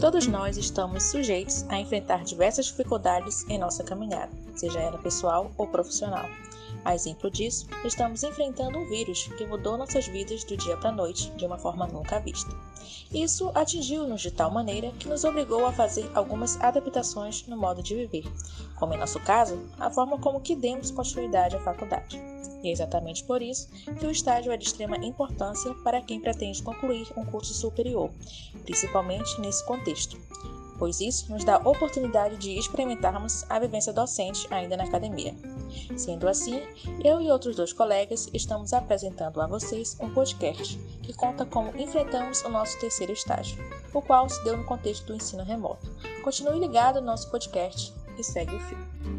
[0.00, 5.66] Todos nós estamos sujeitos a enfrentar diversas dificuldades em nossa caminhada, seja ela pessoal ou
[5.66, 6.26] profissional.
[6.84, 10.92] A exemplo disso, estamos enfrentando um vírus que mudou nossas vidas do dia para a
[10.92, 12.54] noite de uma forma nunca vista.
[13.10, 17.94] Isso atingiu-nos de tal maneira que nos obrigou a fazer algumas adaptações no modo de
[17.94, 18.24] viver,
[18.76, 22.35] como em nosso caso, a forma como que demos continuidade à faculdade.
[22.66, 23.68] E é exatamente por isso
[24.00, 28.10] que o estágio é de extrema importância para quem pretende concluir um curso superior,
[28.64, 30.18] principalmente nesse contexto,
[30.76, 35.32] pois isso nos dá a oportunidade de experimentarmos a vivência docente ainda na academia.
[35.96, 36.60] Sendo assim,
[37.04, 42.42] eu e outros dois colegas estamos apresentando a vocês um podcast que conta como enfrentamos
[42.42, 43.62] o nosso terceiro estágio,
[43.94, 45.88] o qual se deu no contexto do ensino remoto.
[46.24, 49.15] Continue ligado no nosso podcast e segue o fio.